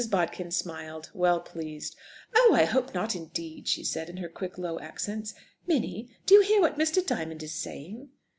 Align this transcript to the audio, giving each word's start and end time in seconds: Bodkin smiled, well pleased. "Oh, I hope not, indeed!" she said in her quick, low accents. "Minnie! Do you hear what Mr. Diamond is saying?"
Bodkin 0.09 0.49
smiled, 0.49 1.11
well 1.13 1.39
pleased. 1.39 1.95
"Oh, 2.35 2.53
I 2.55 2.65
hope 2.65 2.91
not, 2.95 3.15
indeed!" 3.15 3.67
she 3.67 3.83
said 3.83 4.09
in 4.09 4.17
her 4.17 4.29
quick, 4.29 4.57
low 4.57 4.79
accents. 4.79 5.35
"Minnie! 5.67 6.09
Do 6.25 6.33
you 6.33 6.41
hear 6.41 6.59
what 6.59 6.79
Mr. 6.79 7.05
Diamond 7.05 7.43
is 7.43 7.53
saying?" 7.53 8.09